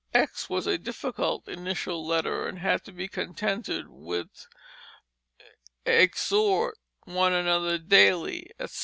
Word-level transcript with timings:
X 0.15 0.49
was 0.49 0.65
a 0.65 0.79
difficult 0.79 1.47
initial 1.47 2.03
letter, 2.03 2.47
and 2.47 2.57
had 2.57 2.83
to 2.85 2.91
be 2.91 3.07
contented 3.07 3.87
with 3.87 4.47
"Xhort 5.85 6.73
one 7.05 7.33
another 7.33 7.77
daily, 7.77 8.49
etc." 8.59 8.79